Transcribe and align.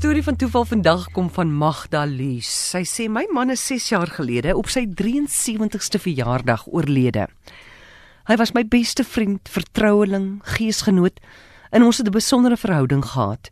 storie 0.00 0.22
van 0.24 0.36
toeval 0.36 0.64
vandag 0.64 1.10
kom 1.12 1.26
van 1.30 1.50
Magda 1.52 2.06
Lees. 2.08 2.48
Sy 2.48 2.80
sê 2.88 3.04
my 3.12 3.26
man 3.36 3.50
is 3.52 3.60
6 3.68 3.88
jaar 3.92 4.08
gelede 4.08 4.54
op 4.56 4.70
sy 4.72 4.86
73ste 4.96 6.00
verjaardag 6.00 6.62
oorlede. 6.72 7.26
Hy 8.24 8.36
was 8.40 8.54
my 8.56 8.62
beste 8.64 9.04
vriend, 9.04 9.50
vertroueling, 9.52 10.38
geesgenoot 10.56 11.20
en 11.68 11.84
ons 11.84 12.00
het 12.00 12.08
'n 12.08 12.16
besondere 12.16 12.56
verhouding 12.56 13.04
gehad. 13.04 13.50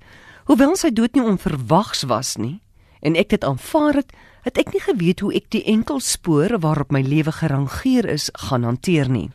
Hoewel 0.48 0.76
sy 0.76 0.88
dood 0.88 1.12
nie 1.14 1.22
onverwags 1.22 2.08
was 2.08 2.36
nie 2.36 2.62
en 3.02 3.14
ek 3.14 3.28
dit 3.28 3.44
aanvaar 3.44 3.94
het, 4.00 4.12
het 4.42 4.58
ek 4.58 4.72
nie 4.72 4.80
geweet 4.80 5.20
hoe 5.20 5.34
ek 5.34 5.50
die 5.50 5.64
enkel 5.64 6.00
spore 6.00 6.58
waarop 6.58 6.90
my 6.90 7.02
lewe 7.02 7.32
gerangeer 7.32 8.08
is 8.08 8.30
gaan 8.32 8.64
hanteer 8.64 9.10
nie. 9.10 9.30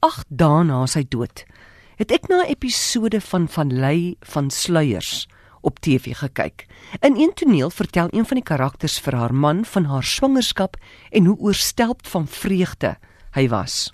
8 0.00 0.26
dae 0.28 0.64
na 0.64 0.86
sy 0.86 1.06
dood 1.08 1.44
het 1.96 2.10
ek 2.10 2.28
na 2.28 2.42
'n 2.42 2.50
episode 2.50 3.20
van 3.20 3.48
Van 3.48 3.70
Ley 3.70 4.16
van 4.20 4.50
Sluiers 4.50 5.28
op 5.64 5.80
TV 5.80 6.12
gekyk. 6.16 6.66
In 7.00 7.16
een 7.16 7.32
toneel 7.34 7.70
vertel 7.70 8.08
een 8.10 8.26
van 8.28 8.36
die 8.40 8.46
karakters 8.46 8.98
vir 9.00 9.16
haar 9.16 9.34
man 9.34 9.64
van 9.64 9.88
haar 9.90 10.04
swangerskap 10.04 10.76
en 11.10 11.24
hoe 11.24 11.38
oorstelp 11.38 12.06
van 12.06 12.28
vreugde 12.28 12.96
hy 13.34 13.48
was. 13.48 13.90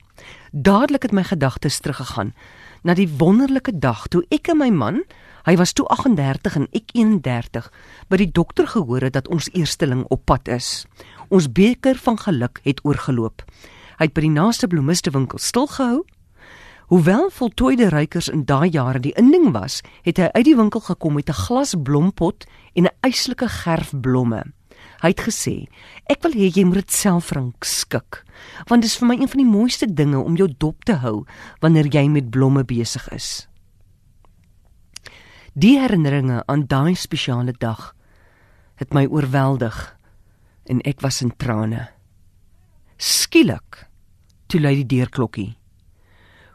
Dadelik 0.51 1.03
het 1.03 1.15
my 1.15 1.25
gedagtes 1.25 1.79
teruggegaan 1.79 2.35
na 2.83 2.95
die 2.95 3.09
wonderlike 3.09 3.79
dag 3.79 4.07
toe 4.09 4.25
ek 4.35 4.51
en 4.53 4.59
my 4.61 4.71
man, 4.75 5.03
hy 5.47 5.57
was 5.61 5.73
toe 5.77 5.87
38 5.93 6.57
en 6.57 6.67
ek 6.77 6.93
31, 6.97 7.69
by 8.09 8.21
die 8.21 8.31
dokter 8.33 8.69
gehoor 8.69 9.05
het 9.07 9.17
dat 9.17 9.29
ons 9.29 9.51
eersteling 9.53 10.05
op 10.09 10.25
pad 10.29 10.49
is. 10.49 10.87
Ons 11.29 11.51
beker 11.53 12.01
van 12.01 12.19
geluk 12.19 12.61
het 12.65 12.81
oorgeloop. 12.85 13.45
Hy 14.01 14.09
het 14.09 14.17
by 14.17 14.25
die 14.25 14.33
naaste 14.33 14.69
bloemistewinkel 14.69 15.39
stilgehou 15.39 16.03
Hoewel 16.91 17.29
voltooide 17.31 17.89
ruikers 17.89 18.27
in 18.29 18.41
daai 18.45 18.71
jare 18.75 18.99
die 18.99 19.13
inding 19.15 19.53
was, 19.55 19.77
het 20.03 20.19
hy 20.19 20.27
uit 20.35 20.47
die 20.49 20.57
winkel 20.59 20.83
gekom 20.83 21.15
met 21.15 21.29
'n 21.31 21.39
glas 21.47 21.75
blompot 21.79 22.47
en 22.75 22.85
'n 22.85 22.97
eislike 23.07 23.49
gerf 23.49 23.93
blomme. 24.01 24.43
Hy 25.03 25.09
het 25.09 25.21
gesê: 25.21 25.69
"Ek 26.11 26.23
wil 26.23 26.33
hê 26.33 26.51
jy 26.51 26.65
moet 26.65 26.83
dit 26.83 26.93
self 26.93 27.31
rank 27.31 27.65
skik, 27.65 28.25
want 28.67 28.83
dit 28.83 28.91
is 28.91 28.97
vir 28.99 29.07
my 29.07 29.15
een 29.15 29.29
van 29.29 29.39
die 29.39 29.53
mooiste 29.59 29.95
dinge 29.95 30.19
om 30.19 30.37
jou 30.37 30.49
dop 30.59 30.85
te 30.85 30.93
hou 30.93 31.25
wanneer 31.61 31.87
jy 31.87 32.09
met 32.09 32.31
blomme 32.31 32.65
besig 32.65 33.09
is." 33.09 33.49
Die 35.55 35.79
herinneringe 35.79 36.43
aan 36.47 36.67
daai 36.67 36.95
spesiale 36.95 37.53
dag 37.53 37.95
het 38.75 38.93
my 38.93 39.07
oorweldig 39.07 39.97
en 40.65 40.81
ek 40.81 41.01
was 41.01 41.23
in 41.23 41.37
trane. 41.37 41.89
Skielik 42.97 43.89
toe 44.47 44.61
lui 44.61 44.75
die 44.75 44.87
deurklokkie. 44.87 45.60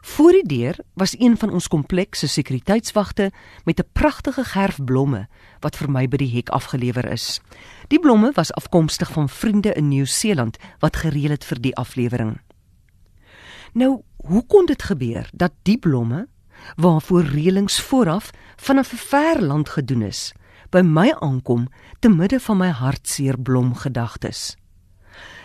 Voor 0.06 0.30
die 0.32 0.46
deur 0.46 0.78
was 0.94 1.18
een 1.18 1.36
van 1.36 1.50
ons 1.50 1.68
komplekse 1.68 2.28
sekuriteitswagte 2.28 3.32
met 3.64 3.78
'n 3.80 3.88
pragtige 3.92 4.44
gerf 4.44 4.84
blomme 4.84 5.28
wat 5.60 5.76
vir 5.76 5.90
my 5.90 6.08
by 6.08 6.16
die 6.16 6.34
hek 6.34 6.48
afgelewer 6.48 7.10
is. 7.10 7.40
Die 7.88 7.98
blomme 7.98 8.30
was 8.34 8.52
afkomstig 8.52 9.12
van 9.12 9.28
vriende 9.28 9.72
in 9.72 9.88
Nieu-Seeland 9.88 10.56
wat 10.78 10.96
gereël 10.96 11.30
het 11.30 11.44
vir 11.44 11.60
die 11.60 11.76
aflewering. 11.76 12.40
Nou, 13.72 14.02
hoe 14.16 14.46
kon 14.46 14.66
dit 14.66 14.82
gebeur 14.82 15.30
dat 15.32 15.52
die 15.62 15.78
blomme 15.78 16.28
waarvoor 16.76 17.22
reëlings 17.22 17.80
vooraf 17.80 18.30
vanaf 18.56 18.92
'n 18.92 18.96
ver 18.96 19.42
land 19.42 19.68
gedoen 19.68 20.02
is, 20.02 20.32
by 20.70 20.80
my 20.80 21.14
aankom 21.18 21.68
te 21.98 22.08
midde 22.08 22.40
van 22.40 22.56
my 22.56 22.68
hartseer 22.68 23.38
blomgedagtes? 23.38 24.56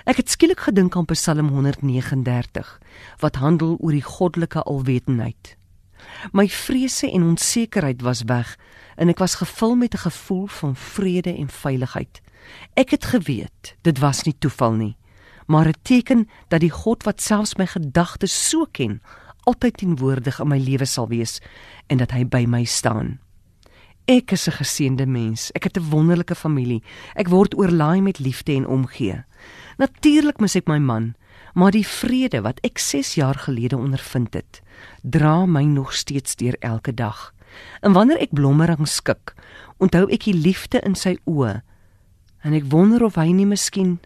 Ek 0.05 0.17
het 0.17 0.29
skielik 0.29 0.59
gedink 0.59 0.95
aan 0.95 1.05
Psalm 1.05 1.47
139 1.47 2.79
wat 3.19 3.35
handel 3.35 3.77
oor 3.79 3.91
die 3.91 4.05
goddelike 4.05 4.63
alwetendheid. 4.63 5.55
My 6.31 6.47
vrese 6.49 7.11
en 7.11 7.23
onsekerheid 7.23 8.01
was 8.01 8.23
weg 8.25 8.57
en 8.95 9.09
ek 9.09 9.21
was 9.21 9.35
gevul 9.35 9.75
met 9.75 9.93
'n 9.93 10.05
gevoel 10.07 10.47
van 10.47 10.75
vrede 10.75 11.35
en 11.37 11.49
veiligheid. 11.49 12.21
Ek 12.73 12.89
het 12.89 13.05
geweet 13.05 13.75
dit 13.81 13.99
was 13.99 14.23
nie 14.23 14.35
toeval 14.39 14.73
nie, 14.73 14.97
maar 15.45 15.67
'n 15.67 15.81
teken 15.81 16.29
dat 16.47 16.59
die 16.59 16.69
God 16.73 17.03
wat 17.03 17.21
selfs 17.21 17.55
my 17.55 17.65
gedagtes 17.65 18.49
so 18.49 18.65
ken, 18.71 19.01
altyd 19.43 19.77
teenwoordig 19.77 20.39
in 20.39 20.47
my 20.47 20.57
lewe 20.57 20.85
sal 20.85 21.07
wees 21.07 21.41
en 21.87 21.97
dat 21.97 22.11
hy 22.11 22.25
by 22.25 22.45
my 22.47 22.63
staan. 22.63 23.19
Ek 24.05 24.31
is 24.31 24.47
'n 24.47 24.51
geseënde 24.51 25.05
mens. 25.05 25.51
Ek 25.51 25.63
het 25.63 25.77
'n 25.77 25.89
wonderlike 25.89 26.35
familie. 26.35 26.83
Ek 27.15 27.27
word 27.27 27.57
oorlaai 27.57 28.01
met 28.01 28.19
liefde 28.19 28.53
en 28.53 28.67
omgee. 28.67 29.23
Natuurlik 29.77 30.39
mis 30.39 30.55
ek 30.55 30.67
my 30.67 30.77
man, 30.77 31.15
maar 31.53 31.71
die 31.71 31.87
vrede 31.87 32.41
wat 32.41 32.59
ek 32.59 32.77
6 32.77 33.13
jaar 33.15 33.35
gelede 33.35 33.77
ondervind 33.77 34.33
het, 34.33 34.61
dra 35.01 35.45
my 35.45 35.63
nog 35.63 35.93
steeds 35.93 36.35
deur 36.35 36.55
elke 36.59 36.93
dag. 36.93 37.33
En 37.81 37.93
wanneer 37.93 38.17
ek 38.17 38.33
blommerang 38.33 38.87
skik, 38.87 39.33
onthou 39.77 40.09
ek 40.11 40.23
die 40.23 40.37
liefde 40.37 40.79
in 40.79 40.95
sy 40.95 41.17
oë. 41.25 41.61
En 42.41 42.53
ek 42.53 42.69
wonder 42.69 43.03
of 43.03 43.15
hy 43.15 43.31
nie 43.31 43.45
miskien 43.45 43.99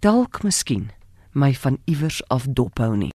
dalk 0.00 0.42
miskien 0.42 0.90
my 1.32 1.54
van 1.54 1.78
iewers 1.84 2.22
af 2.28 2.46
dophou 2.46 2.96
nie. 2.96 3.12